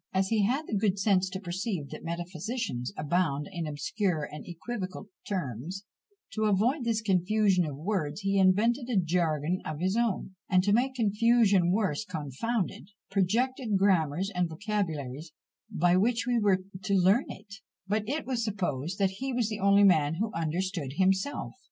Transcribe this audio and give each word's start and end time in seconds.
As 0.13 0.29
he 0.29 0.43
had 0.47 0.65
the 0.65 0.73
good 0.73 0.97
sense 0.97 1.29
to 1.29 1.39
perceive 1.39 1.89
that 1.91 2.03
metaphysicians 2.03 2.91
abound 2.97 3.47
in 3.51 3.67
obscure 3.67 4.23
and 4.23 4.43
equivocal 4.47 5.09
terms, 5.27 5.85
to 6.31 6.45
avoid 6.45 6.85
this 6.85 7.01
"confusion 7.03 7.65
of 7.67 7.77
words," 7.77 8.21
he 8.21 8.39
invented 8.39 8.89
a 8.89 8.97
jargon 8.97 9.61
of 9.63 9.79
his 9.79 9.95
own; 9.95 10.33
and 10.49 10.63
to 10.63 10.73
make 10.73 10.95
"confusion 10.95 11.71
worse 11.71 12.03
confounded," 12.03 12.87
projected 13.11 13.77
grammars 13.77 14.31
and 14.33 14.49
vocabularies 14.49 15.33
by 15.69 15.95
which 15.95 16.25
we 16.25 16.39
were 16.39 16.63
to 16.81 16.95
learn 16.95 17.25
it; 17.27 17.57
but 17.87 18.03
it 18.09 18.25
is 18.27 18.43
supposed 18.43 18.97
that 18.97 19.11
he 19.19 19.31
was 19.31 19.49
the 19.49 19.59
only 19.59 19.83
man 19.83 20.15
who 20.15 20.33
understood 20.33 20.93
himself. 20.95 21.53